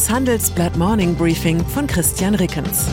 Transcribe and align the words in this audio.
Das 0.00 0.08
Handelsblatt 0.08 0.78
Morning 0.78 1.14
Briefing 1.14 1.62
von 1.62 1.86
Christian 1.86 2.34
Rickens. 2.34 2.86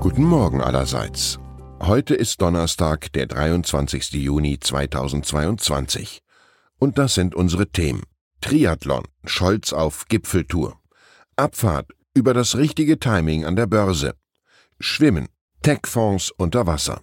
Guten 0.00 0.24
Morgen 0.24 0.62
allerseits. 0.62 1.38
Heute 1.82 2.14
ist 2.14 2.40
Donnerstag, 2.40 3.12
der 3.12 3.26
23. 3.26 4.12
Juni 4.12 4.58
2022. 4.58 6.22
Und 6.78 6.96
das 6.96 7.12
sind 7.12 7.34
unsere 7.34 7.66
Themen. 7.66 8.04
Triathlon, 8.40 9.02
Scholz 9.26 9.74
auf 9.74 10.08
Gipfeltour. 10.08 10.80
Abfahrt, 11.36 11.90
über 12.14 12.32
das 12.32 12.56
richtige 12.56 12.98
Timing 12.98 13.44
an 13.44 13.56
der 13.56 13.66
Börse. 13.66 14.14
Schwimmen, 14.80 15.28
Techfonds 15.60 16.30
unter 16.30 16.66
Wasser. 16.66 17.02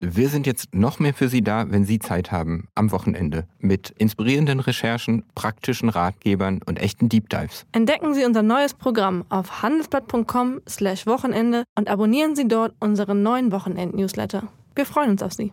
Wir 0.00 0.28
sind 0.28 0.46
jetzt 0.46 0.76
noch 0.76 1.00
mehr 1.00 1.12
für 1.12 1.28
Sie 1.28 1.42
da, 1.42 1.72
wenn 1.72 1.84
Sie 1.84 1.98
Zeit 1.98 2.30
haben, 2.30 2.68
am 2.76 2.92
Wochenende, 2.92 3.48
mit 3.58 3.90
inspirierenden 3.98 4.60
Recherchen, 4.60 5.24
praktischen 5.34 5.88
Ratgebern 5.88 6.60
und 6.64 6.78
echten 6.78 7.08
Deep 7.08 7.28
Dives. 7.28 7.66
Entdecken 7.72 8.14
Sie 8.14 8.24
unser 8.24 8.44
neues 8.44 8.74
Programm 8.74 9.24
auf 9.28 9.62
handelsblatt.com/wochenende 9.62 11.64
und 11.74 11.88
abonnieren 11.88 12.36
Sie 12.36 12.46
dort 12.46 12.76
unseren 12.78 13.24
neuen 13.24 13.50
Wochenend-Newsletter. 13.50 14.44
Wir 14.76 14.86
freuen 14.86 15.10
uns 15.10 15.24
auf 15.24 15.32
Sie. 15.32 15.52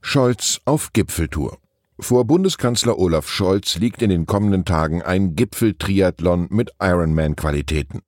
Scholz 0.00 0.62
auf 0.64 0.94
Gipfeltour. 0.94 1.58
Vor 1.98 2.24
Bundeskanzler 2.24 2.98
Olaf 2.98 3.28
Scholz 3.28 3.76
liegt 3.76 4.00
in 4.00 4.08
den 4.08 4.24
kommenden 4.24 4.64
Tagen 4.64 5.02
ein 5.02 5.36
Gipfel-Triathlon 5.36 6.48
mit 6.50 6.70
Ironman-Qualitäten. 6.80 8.00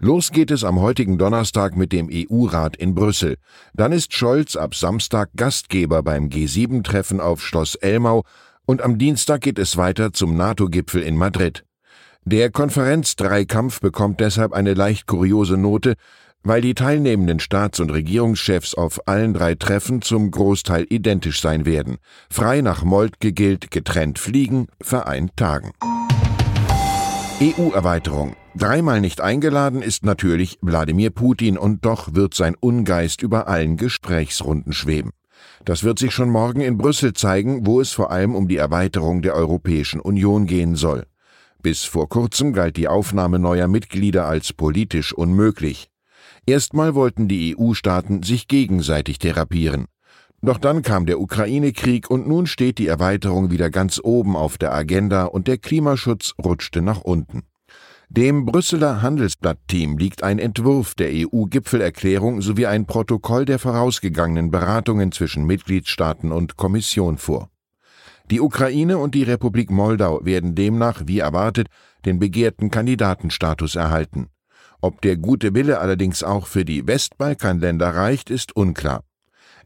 Los 0.00 0.30
geht 0.32 0.50
es 0.50 0.64
am 0.64 0.80
heutigen 0.80 1.18
Donnerstag 1.18 1.76
mit 1.76 1.92
dem 1.92 2.08
EU-Rat 2.12 2.76
in 2.76 2.94
Brüssel. 2.94 3.36
Dann 3.74 3.92
ist 3.92 4.12
Scholz 4.12 4.56
ab 4.56 4.74
Samstag 4.74 5.30
Gastgeber 5.36 6.02
beim 6.02 6.28
G7-Treffen 6.28 7.20
auf 7.20 7.42
Schloss 7.42 7.74
Elmau 7.76 8.24
und 8.66 8.82
am 8.82 8.98
Dienstag 8.98 9.42
geht 9.42 9.58
es 9.58 9.76
weiter 9.76 10.12
zum 10.12 10.36
NATO-Gipfel 10.36 11.02
in 11.02 11.16
Madrid. 11.16 11.64
Der 12.24 12.50
Konferenz-Dreikampf 12.50 13.80
bekommt 13.80 14.20
deshalb 14.20 14.52
eine 14.52 14.74
leicht 14.74 15.06
kuriose 15.06 15.58
Note, 15.58 15.94
weil 16.42 16.60
die 16.60 16.74
teilnehmenden 16.74 17.40
Staats- 17.40 17.80
und 17.80 17.90
Regierungschefs 17.90 18.74
auf 18.74 19.08
allen 19.08 19.34
drei 19.34 19.54
Treffen 19.54 20.02
zum 20.02 20.30
Großteil 20.30 20.86
identisch 20.88 21.40
sein 21.40 21.66
werden. 21.66 21.96
Frei 22.30 22.60
nach 22.60 22.84
Moltke 22.84 23.32
gilt 23.32 23.70
getrennt 23.70 24.18
fliegen, 24.18 24.68
vereint 24.80 25.36
tagen. 25.36 25.72
EU-Erweiterung. 27.40 28.36
Dreimal 28.56 29.00
nicht 29.00 29.20
eingeladen 29.20 29.82
ist 29.82 30.04
natürlich 30.04 30.58
Wladimir 30.62 31.10
Putin 31.10 31.58
und 31.58 31.84
doch 31.84 32.14
wird 32.14 32.34
sein 32.34 32.54
Ungeist 32.58 33.20
über 33.20 33.48
allen 33.48 33.76
Gesprächsrunden 33.76 34.72
schweben. 34.72 35.10
Das 35.64 35.82
wird 35.82 35.98
sich 35.98 36.12
schon 36.12 36.30
morgen 36.30 36.60
in 36.60 36.78
Brüssel 36.78 37.14
zeigen, 37.14 37.66
wo 37.66 37.80
es 37.80 37.92
vor 37.92 38.12
allem 38.12 38.36
um 38.36 38.46
die 38.46 38.56
Erweiterung 38.56 39.22
der 39.22 39.34
Europäischen 39.34 40.00
Union 40.00 40.46
gehen 40.46 40.76
soll. 40.76 41.04
Bis 41.62 41.82
vor 41.82 42.08
kurzem 42.08 42.52
galt 42.52 42.76
die 42.76 42.86
Aufnahme 42.86 43.40
neuer 43.40 43.66
Mitglieder 43.66 44.26
als 44.26 44.52
politisch 44.52 45.12
unmöglich. 45.12 45.88
Erstmal 46.46 46.94
wollten 46.94 47.26
die 47.26 47.56
EU-Staaten 47.58 48.22
sich 48.22 48.46
gegenseitig 48.46 49.18
therapieren. 49.18 49.86
Doch 50.42 50.58
dann 50.58 50.82
kam 50.82 51.06
der 51.06 51.20
Ukraine-Krieg 51.20 52.10
und 52.10 52.28
nun 52.28 52.46
steht 52.46 52.78
die 52.78 52.86
Erweiterung 52.86 53.50
wieder 53.50 53.70
ganz 53.70 53.98
oben 54.02 54.36
auf 54.36 54.58
der 54.58 54.74
Agenda 54.74 55.24
und 55.24 55.48
der 55.48 55.58
Klimaschutz 55.58 56.34
rutschte 56.38 56.82
nach 56.82 57.00
unten. 57.00 57.42
Dem 58.10 58.44
Brüsseler 58.44 59.02
Handelsblatt-Team 59.02 59.96
liegt 59.96 60.22
ein 60.22 60.38
Entwurf 60.38 60.94
der 60.94 61.08
EU-Gipfelerklärung 61.10 62.42
sowie 62.42 62.66
ein 62.66 62.86
Protokoll 62.86 63.44
der 63.44 63.58
vorausgegangenen 63.58 64.50
Beratungen 64.50 65.10
zwischen 65.10 65.46
Mitgliedstaaten 65.46 66.30
und 66.30 66.56
Kommission 66.56 67.16
vor. 67.16 67.48
Die 68.30 68.40
Ukraine 68.40 68.98
und 68.98 69.14
die 69.14 69.22
Republik 69.22 69.70
Moldau 69.70 70.24
werden 70.24 70.54
demnach, 70.54 71.02
wie 71.06 71.18
erwartet, 71.18 71.68
den 72.04 72.18
begehrten 72.18 72.70
Kandidatenstatus 72.70 73.74
erhalten. 73.74 74.28
Ob 74.80 75.00
der 75.00 75.16
gute 75.16 75.54
Wille 75.54 75.78
allerdings 75.78 76.22
auch 76.22 76.46
für 76.46 76.64
die 76.64 76.86
Westbalkanländer 76.86 77.94
reicht, 77.94 78.30
ist 78.30 78.54
unklar. 78.54 79.02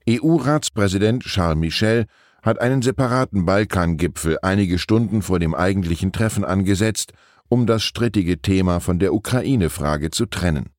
EU-Ratspräsident 0.08 1.24
Charles 1.24 1.58
Michel 1.58 2.06
hat 2.42 2.60
einen 2.60 2.82
separaten 2.82 3.44
Balkangipfel 3.44 4.38
einige 4.42 4.78
Stunden 4.78 5.22
vor 5.22 5.38
dem 5.38 5.54
eigentlichen 5.54 6.12
Treffen 6.12 6.44
angesetzt 6.44 7.12
um 7.48 7.66
das 7.66 7.82
strittige 7.82 8.40
Thema 8.40 8.80
von 8.80 8.98
der 8.98 9.14
Ukraine-Frage 9.14 10.10
zu 10.10 10.26
trennen. 10.26 10.70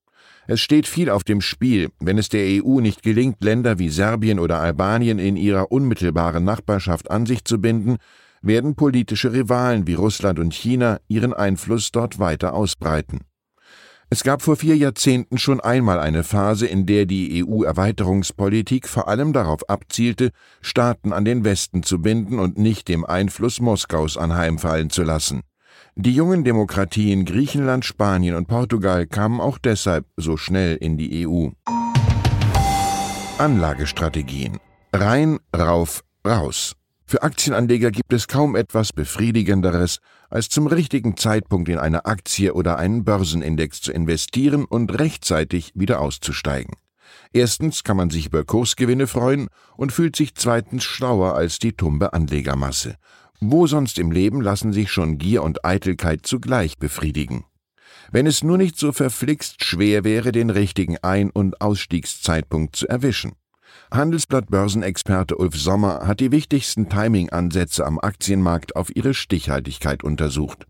Es 0.47 0.62
steht 0.62 0.88
viel 0.88 1.09
auf 1.09 1.24
dem 1.24 1.41
Spiel, 1.41 1.90
wenn 2.00 2.18
es 2.18 2.30
der 2.30 2.63
EU 2.63 2.80
nicht 2.80 3.03
gelingt, 3.03 3.44
Länder 3.44 3.78
wie 3.78 3.90
Serbien 3.90 4.40
oder 4.40 4.59
Albanien 4.59 5.19
in 5.19 5.38
ihrer 5.38 5.72
unmittelbaren 5.72 6.44
Nachbarschaft 6.44 7.12
an 7.12 7.28
sich 7.28 7.46
zu 7.46 7.62
binden, 7.62 7.97
werden 8.41 8.75
politische 8.75 9.31
Rivalen 9.31 9.85
wie 9.85 9.94
Russland 9.94 10.40
und 10.40 10.53
China 10.53 11.00
ihren 11.08 11.34
Einfluss 11.34 11.91
dort 11.91 12.19
weiter 12.19 12.53
ausbreiten. 12.53 13.19
Es 14.12 14.24
gab 14.24 14.41
vor 14.41 14.56
vier 14.56 14.75
Jahrzehnten 14.75 15.38
schon 15.38 15.59
einmal 15.59 16.00
eine 16.00 16.24
Phase, 16.24 16.66
in 16.66 16.88
der 16.88 17.06
die 17.06 17.46
EU-Erweiterungspolitik 17.46 18.88
vor 18.88 19.08
allem 19.08 19.34
darauf 19.34 19.69
abzielte, 19.69 20.31
Staaten 20.62 21.13
an 21.13 21.25
den 21.25 21.44
Westen 21.44 21.84
zu 21.84 22.02
binden 22.02 22.40
und 22.40 22.58
nicht 22.58 22.88
dem 22.88 23.06
Einfluss 23.06 23.59
Moskaus 23.59 24.18
anheimfallen 24.18 24.90
zu 24.90 25.03
lassen. 25.03 25.41
Die 26.02 26.14
jungen 26.14 26.46
Demokratien 26.46 27.26
Griechenland, 27.26 27.84
Spanien 27.84 28.36
und 28.36 28.48
Portugal 28.48 29.06
kamen 29.06 29.42
auch 29.42 29.58
deshalb 29.58 30.06
so 30.16 30.38
schnell 30.38 30.78
in 30.78 30.98
die 30.98 31.28
EU. 31.28 31.50
Anlagestrategien. 33.38 34.59
Rein, 34.94 35.40
rauf, 35.54 36.06
raus. 36.26 36.78
Für 37.06 37.22
Aktienanleger 37.22 37.92
gibt 37.92 38.14
es 38.14 38.30
kaum 38.30 38.56
etwas 38.56 38.94
Befriedigenderes, 38.94 40.00
als 40.30 40.48
zum 40.48 40.68
richtigen 40.68 41.18
Zeitpunkt 41.18 41.68
in 41.68 41.80
eine 41.80 42.06
Aktie 42.06 42.54
oder 42.54 42.78
einen 42.78 43.04
Börsenindex 43.04 43.82
zu 43.82 43.92
investieren 43.92 44.64
und 44.64 44.98
rechtzeitig 44.98 45.74
wieder 45.76 46.00
auszusteigen. 46.00 46.76
Erstens 47.34 47.84
kann 47.84 47.98
man 47.98 48.09
sich 48.09 48.28
über 48.28 48.46
Kursgewinne 48.46 49.06
freuen 49.06 49.50
und 49.76 49.92
fühlt 49.92 50.16
sich 50.16 50.34
zweitens 50.36 50.86
schlauer 50.86 51.36
als 51.36 51.59
die 51.59 51.74
tumbe 51.74 52.14
Anlegermasse. 52.14 52.96
Wo 53.42 53.68
sonst 53.68 54.00
im 54.00 54.12
Leben 54.12 54.42
lassen 54.42 54.74
sich 54.74 54.92
schon 54.92 55.18
Gier 55.18 55.44
und 55.44 55.64
Eitelkeit 55.64 56.26
zugleich 56.26 56.78
befriedigen? 56.78 57.46
Wenn 58.12 58.28
es 58.28 58.44
nur 58.44 58.58
nicht 58.58 58.78
so 58.78 58.92
verflixt 58.92 59.64
schwer 59.64 60.04
wäre, 60.04 60.34
den 60.34 60.50
richtigen 60.50 60.98
Ein- 60.98 61.30
und 61.30 61.62
Ausstiegszeitpunkt 61.62 62.76
zu 62.76 62.88
erwischen. 62.88 63.34
Handelsblatt 63.92 64.50
Börsenexperte 64.50 65.38
Ulf 65.38 65.56
Sommer 65.56 66.06
hat 66.06 66.20
die 66.20 66.32
wichtigsten 66.32 66.90
Timing-Ansätze 66.90 67.86
am 67.86 67.98
Aktienmarkt 68.00 68.76
auf 68.76 68.94
ihre 68.94 69.14
Stichhaltigkeit 69.14 70.04
untersucht. 70.04 70.68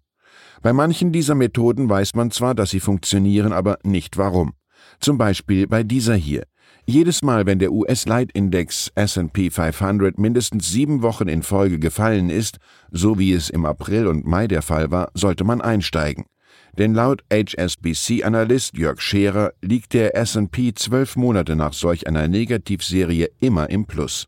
Bei 0.62 0.72
manchen 0.72 1.12
dieser 1.12 1.36
Methoden 1.36 1.90
weiß 1.90 2.13
man 2.13 2.30
zwar, 2.30 2.53
dass 2.53 2.69
sie 2.69 2.81
funktionieren, 2.81 3.51
aber 3.51 3.80
nicht 3.84 4.18
warum. 4.18 4.53
Zum 5.00 5.18
Beispiel 5.18 5.66
bei 5.68 5.84
dieser 5.84 6.16
hier. 6.16 6.44
Jedes 6.91 7.22
Mal, 7.22 7.45
wenn 7.45 7.59
der 7.59 7.72
US-Leitindex 7.72 8.91
S&P 8.95 9.51
500 9.51 10.17
mindestens 10.17 10.72
sieben 10.72 11.03
Wochen 11.03 11.27
in 11.27 11.44
Folge 11.44 11.77
gefallen 11.77 12.31
ist, 12.31 12.57
so 12.89 13.19
wie 13.19 13.31
es 13.31 13.51
im 13.51 13.63
April 13.63 14.07
und 14.07 14.25
Mai 14.25 14.47
der 14.47 14.63
Fall 14.63 14.89
war, 14.89 15.12
sollte 15.13 15.44
man 15.44 15.62
einsteigen. 15.62 16.25
Denn 16.80 16.95
laut 16.95 17.24
HSBC-Analyst 17.31 18.75
Jörg 18.75 19.01
Scherer 19.01 19.53
liegt 19.62 19.94
der 19.94 20.18
S&P 20.18 20.74
zwölf 20.74 21.15
Monate 21.15 21.56
nach 21.56 21.74
solch 21.74 22.07
einer 22.07 22.27
Negativserie 22.27 23.30
immer 23.39 23.69
im 23.69 23.86
Plus. 23.86 24.25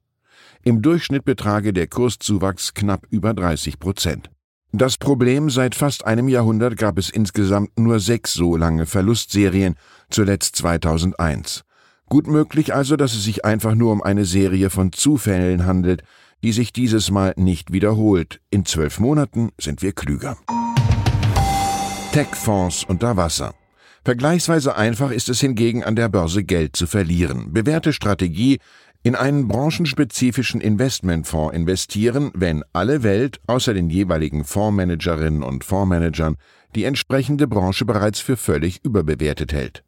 Im 0.64 0.84
Durchschnitt 0.84 1.26
betrage 1.26 1.74
der 1.74 1.88
Kurszuwachs 1.88 2.76
knapp 2.76 3.08
über 3.10 3.34
30 3.34 3.80
Prozent. 3.80 4.30
Das 4.72 5.00
Problem 5.00 5.50
seit 5.50 5.74
fast 5.74 6.06
einem 6.06 6.30
Jahrhundert 6.30 6.78
gab 6.78 7.00
es 7.00 7.10
insgesamt 7.10 7.80
nur 7.80 8.00
sechs 8.00 8.36
so 8.36 8.56
lange 8.56 8.86
Verlustserien, 8.86 9.74
zuletzt 10.12 10.58
2001. 10.58 11.64
Gut 12.12 12.28
möglich 12.28 12.76
also, 12.76 12.98
dass 12.98 13.14
es 13.14 13.24
sich 13.24 13.46
einfach 13.46 13.74
nur 13.74 13.94
um 13.94 14.04
eine 14.04 14.26
Serie 14.26 14.70
von 14.70 14.92
Zufällen 14.92 15.66
handelt, 15.66 16.04
die 16.44 16.52
sich 16.52 16.74
dieses 16.74 17.10
Mal 17.10 17.34
nicht 17.38 17.72
wiederholt. 17.72 18.42
In 18.50 18.66
zwölf 18.66 19.00
Monaten 19.00 19.52
sind 19.58 19.82
wir 19.82 19.94
klüger. 19.94 20.36
Tech-Fonds 22.12 22.84
unter 22.84 23.16
Wasser. 23.16 23.54
Vergleichsweise 24.04 24.76
einfach 24.76 25.12
ist 25.12 25.30
es 25.30 25.40
hingegen 25.40 25.86
an 25.86 25.96
der 25.96 26.10
Börse 26.10 26.44
Geld 26.44 26.76
zu 26.76 26.86
verlieren. 26.86 27.54
Bewährte 27.54 27.94
Strategie, 27.94 28.60
in 29.04 29.16
einen 29.16 29.48
branchenspezifischen 29.48 30.60
Investmentfonds 30.60 31.56
investieren, 31.56 32.32
wenn 32.34 32.66
alle 32.74 33.04
Welt 33.04 33.40
außer 33.48 33.74
den 33.74 33.90
jeweiligen 33.90 34.44
Fondsmanagerinnen 34.44 35.44
und 35.44 35.64
Fondsmanagern 35.64 36.36
die 36.76 36.84
entsprechende 36.84 37.48
Branche 37.48 37.86
bereits 37.86 38.20
für 38.20 38.36
völlig 38.36 38.84
überbewertet 38.84 39.54
hält. 39.54 39.86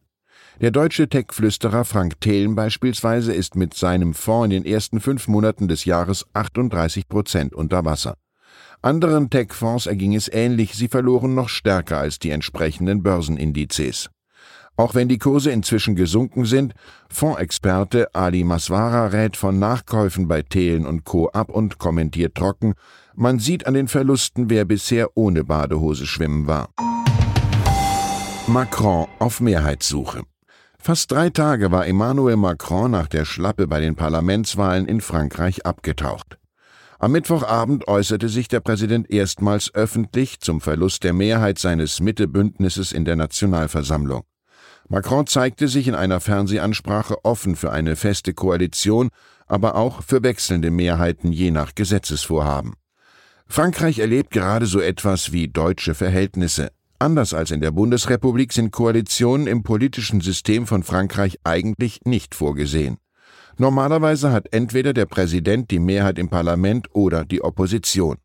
Der 0.62 0.70
deutsche 0.70 1.10
Tech-Flüsterer 1.10 1.84
Frank 1.84 2.22
Thelen 2.22 2.56
beispielsweise 2.56 3.34
ist 3.34 3.56
mit 3.56 3.74
seinem 3.74 4.14
Fonds 4.14 4.46
in 4.46 4.52
den 4.52 4.66
ersten 4.66 5.00
fünf 5.00 5.28
Monaten 5.28 5.68
des 5.68 5.86
Jahres 5.86 6.26
38 6.34 7.08
Prozent 7.08 7.56
unter 7.56 7.84
Wasser. 7.86 8.16
Anderen 8.82 9.30
Tech-Fonds 9.30 9.88
erging 9.88 10.14
es 10.14 10.28
ähnlich, 10.32 10.74
sie 10.76 10.88
verloren 10.88 11.34
noch 11.34 11.50
stärker 11.50 11.98
als 11.98 12.20
die 12.20 12.30
entsprechenden 12.30 13.02
Börsenindizes. 13.02 14.10
Auch 14.76 14.96
wenn 14.96 15.08
die 15.08 15.20
Kurse 15.20 15.52
inzwischen 15.52 15.96
gesunken 15.96 16.46
sind, 16.46 16.74
Fondsexperte 17.10 18.14
Ali 18.14 18.44
Maswara 18.44 19.08
rät 19.08 19.38
von 19.38 19.58
Nachkäufen 19.60 20.28
bei 20.28 20.42
Thelen 20.42 20.86
und 20.86 21.04
Co. 21.04 21.30
ab 21.30 21.50
und 21.50 21.78
kommentiert 21.78 22.36
trocken, 22.36 22.74
man 23.16 23.40
sieht 23.40 23.68
an 23.68 23.76
den 23.76 23.88
Verlusten, 23.88 24.50
wer 24.50 24.66
bisher 24.66 25.16
ohne 25.16 25.44
Badehose 25.44 26.06
schwimmen 26.06 26.48
war. 26.48 26.70
Macron 28.48 29.08
auf 29.20 29.40
Mehrheitssuche. 29.40 30.24
Fast 30.86 31.14
drei 31.14 31.30
Tage 31.30 31.72
war 31.72 31.88
Emmanuel 31.88 32.36
Macron 32.36 32.92
nach 32.92 33.08
der 33.08 33.24
Schlappe 33.24 33.68
bei 33.68 33.80
den 33.80 33.96
Parlamentswahlen 33.96 34.86
in 34.86 35.00
Frankreich 35.00 35.66
abgetaucht. 35.66 36.38
Am 37.00 37.14
Mittwochabend 37.14 37.88
äußerte 37.88 38.28
sich 38.28 38.50
der 38.50 38.60
Präsident 38.60 39.10
erstmals 39.10 39.74
öffentlich 39.74 40.42
zum 40.42 40.60
Verlust 40.60 41.06
der 41.06 41.14
Mehrheit 41.14 41.58
seines 41.58 42.02
Mittebündnisses 42.02 42.92
in 42.92 43.06
der 43.06 43.16
Nationalversammlung. 43.16 44.24
Macron 44.90 45.26
zeigte 45.26 45.70
sich 45.70 45.88
in 45.88 45.96
einer 45.96 46.20
Fernsehansprache 46.20 47.24
offen 47.24 47.56
für 47.56 47.72
eine 47.72 47.96
feste 47.96 48.34
Koalition, 48.34 49.08
aber 49.48 49.76
auch 49.76 50.04
für 50.04 50.22
wechselnde 50.22 50.70
Mehrheiten 50.70 51.32
je 51.32 51.52
nach 51.52 51.76
Gesetzesvorhaben. 51.76 52.74
Frankreich 53.48 54.00
erlebt 54.00 54.32
gerade 54.32 54.66
so 54.66 54.82
etwas 54.82 55.32
wie 55.32 55.48
deutsche 55.48 55.96
Verhältnisse. 55.96 56.72
Anders 57.04 57.34
als 57.34 57.52
in 57.52 57.60
der 57.60 57.72
Bundesrepublik 57.72 58.54
sind 58.54 58.72
Koalitionen 58.72 59.46
im 59.46 59.62
politischen 59.62 60.22
System 60.22 60.66
von 60.66 60.84
Frankreich 60.84 61.38
eigentlich 61.44 62.00
nicht 62.06 62.34
vorgesehen. 62.34 62.96
Normalerweise 63.58 64.32
hat 64.32 64.54
entweder 64.54 64.94
der 64.94 65.06
Präsident 65.06 65.70
die 65.70 65.80
Mehrheit 65.80 66.18
im 66.18 66.30
Parlament 66.30 66.88
oder 66.94 67.26
die 67.26 67.44
Opposition. 67.44 68.20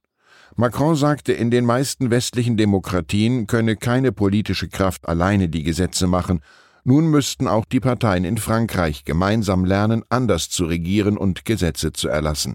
Macron 0.54 0.94
sagte, 0.94 1.32
in 1.32 1.50
den 1.50 1.64
meisten 1.64 2.12
westlichen 2.12 2.56
Demokratien 2.56 3.48
könne 3.48 3.74
keine 3.74 4.12
politische 4.12 4.68
Kraft 4.68 5.08
alleine 5.08 5.48
die 5.48 5.64
Gesetze 5.64 6.06
machen, 6.06 6.38
nun 6.84 7.10
müssten 7.10 7.48
auch 7.48 7.64
die 7.64 7.80
Parteien 7.80 8.24
in 8.24 8.38
Frankreich 8.38 9.04
gemeinsam 9.04 9.64
lernen, 9.64 10.04
anders 10.08 10.50
zu 10.50 10.66
regieren 10.66 11.18
und 11.18 11.44
Gesetze 11.44 11.92
zu 11.92 12.06
erlassen. 12.06 12.54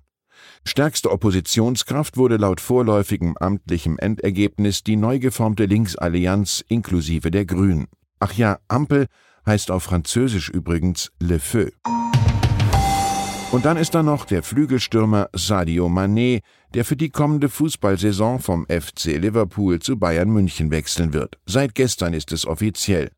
Stärkste 0.66 1.12
Oppositionskraft 1.12 2.18
wurde 2.18 2.38
laut 2.38 2.62
vorläufigem 2.62 3.38
amtlichem 3.38 3.98
Endergebnis 3.98 4.84
die 4.84 4.96
neu 4.96 5.20
geformte 5.20 5.66
Linksallianz 5.66 6.64
inklusive 6.68 7.32
der 7.32 7.46
Grünen. 7.46 7.88
Ach 8.20 8.34
ja, 8.34 8.60
Ampel 8.68 9.08
heißt 9.46 9.72
auf 9.72 9.84
Französisch 9.84 10.50
übrigens 10.50 11.12
Le 11.20 11.40
Feu. 11.40 11.70
Und 13.52 13.66
dann 13.66 13.78
ist 13.78 13.94
da 13.94 14.02
noch 14.02 14.26
der 14.26 14.42
Flügelstürmer 14.42 15.30
Sadio 15.34 15.86
Mané, 15.86 16.42
der 16.74 16.86
für 16.86 16.96
die 16.96 17.10
kommende 17.10 17.50
Fußballsaison 17.50 18.40
vom 18.40 18.66
FC 18.66 19.18
Liverpool 19.18 19.80
zu 19.80 20.00
Bayern 20.00 20.30
München 20.30 20.72
wechseln 20.72 21.14
wird. 21.14 21.38
Seit 21.46 21.76
gestern 21.76 22.14
ist 22.14 22.32
es 22.32 22.48
offiziell. 22.48 23.12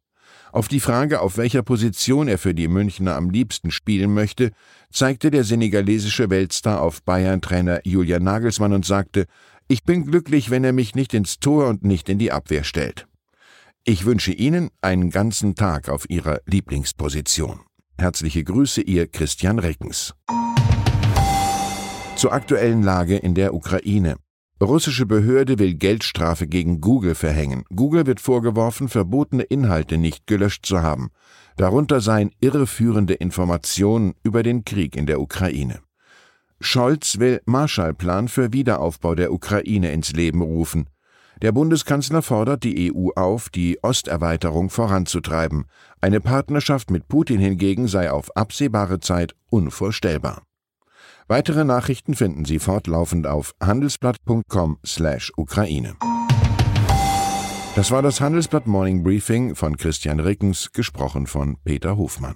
Auf 0.56 0.70
die 0.70 0.80
Frage, 0.80 1.20
auf 1.20 1.36
welcher 1.36 1.64
Position 1.64 2.30
er 2.30 2.38
für 2.38 2.54
die 2.54 2.70
Münchner 2.70 3.16
am 3.16 3.30
liebsten 3.30 3.72
spielen 3.72 4.14
möchte, 4.14 4.52
zeigte 4.90 5.30
der 5.30 5.44
senegalesische 5.44 6.30
Weltstar 6.30 6.82
auf 6.82 7.04
Bayern-Trainer 7.04 7.82
Julian 7.84 8.24
Nagelsmann 8.24 8.72
und 8.72 8.86
sagte, 8.86 9.26
ich 9.68 9.84
bin 9.84 10.06
glücklich, 10.06 10.52
wenn 10.52 10.64
er 10.64 10.72
mich 10.72 10.96
nicht 10.96 11.14
ins 11.14 11.42
Tor 11.42 11.68
und 11.68 11.84
nicht 11.84 12.08
in 12.08 12.20
die 12.20 12.32
Abwehr 12.32 12.64
stellt. 12.64 13.06
Ich 13.84 14.06
wünsche 14.06 14.32
Ihnen 14.32 14.70
einen 14.80 15.10
ganzen 15.10 15.56
Tag 15.56 15.90
auf 15.90 16.10
Ihrer 16.10 16.40
Lieblingsposition. 16.46 17.60
Herzliche 17.98 18.46
Grüße, 18.46 18.80
Ihr 18.80 19.08
Christian 19.08 19.60
Reckens. 19.60 20.14
Zur 22.16 22.32
aktuellen 22.32 22.82
Lage 22.82 23.18
in 23.18 23.36
der 23.36 23.54
Ukraine. 23.54 24.16
Russische 24.62 25.06
Behörde 25.06 25.60
will 25.60 25.74
Geldstrafe 25.74 26.48
gegen 26.48 26.80
Google 26.80 27.14
verhängen. 27.14 27.66
Google 27.76 28.06
wird 28.06 28.22
vorgeworfen, 28.22 28.88
verbotene 28.88 29.44
Inhalte 29.44 29.98
nicht 29.98 30.28
gelöscht 30.28 30.66
zu 30.66 30.82
haben. 30.82 31.12
Darunter 31.58 32.00
seien 32.00 32.32
irreführende 32.40 33.16
Informationen 33.16 34.14
über 34.24 34.44
den 34.44 34.64
Krieg 34.64 34.96
in 34.96 35.08
der 35.08 35.20
Ukraine. 35.20 35.82
Scholz 36.62 37.20
will 37.20 37.42
Marshallplan 37.46 38.30
für 38.30 38.54
Wiederaufbau 38.54 39.14
der 39.14 39.34
Ukraine 39.34 39.92
ins 39.92 40.14
Leben 40.14 40.42
rufen. 40.42 40.90
Der 41.42 41.52
Bundeskanzler 41.52 42.22
fordert 42.22 42.64
die 42.64 42.94
EU 42.94 43.10
auf, 43.18 43.50
die 43.50 43.80
Osterweiterung 43.84 44.70
voranzutreiben. 44.70 45.66
Eine 46.00 46.22
Partnerschaft 46.22 46.92
mit 46.92 47.10
Putin 47.10 47.42
hingegen 47.42 47.90
sei 47.90 48.10
auf 48.10 48.34
absehbare 48.38 49.02
Zeit 49.02 49.36
unvorstellbar. 49.50 50.44
Weitere 51.28 51.64
Nachrichten 51.64 52.14
finden 52.14 52.46
Sie 52.46 52.60
fortlaufend 52.60 53.26
auf 53.26 53.56
handelsblatt.com/ukraine. 53.62 55.96
Das 57.76 57.92
war 57.92 58.02
das 58.02 58.22
Handelsblatt 58.22 58.68
Morning 58.68 59.04
Briefing 59.04 59.56
von 59.56 59.76
Christian 59.76 60.20
Rickens, 60.20 60.72
gesprochen 60.72 61.28
von 61.28 61.58
Peter 61.64 61.98
Hofmann. 61.98 62.36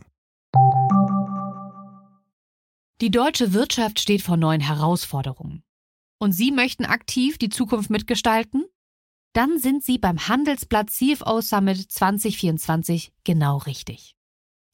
Die 2.99 3.11
deutsche 3.11 3.53
Wirtschaft 3.53 3.99
steht 3.99 4.21
vor 4.21 4.35
neuen 4.35 4.59
Herausforderungen. 4.59 5.63
Und 6.19 6.33
Sie 6.33 6.51
möchten 6.51 6.83
aktiv 6.83 7.37
die 7.37 7.49
Zukunft 7.49 7.89
mitgestalten? 7.89 8.65
Dann 9.33 9.59
sind 9.59 9.83
Sie 9.83 9.97
beim 9.97 10.27
Handelsblatt 10.27 10.89
CFO 10.89 11.39
Summit 11.39 11.89
2024 11.89 13.13
genau 13.23 13.57
richtig. 13.57 14.18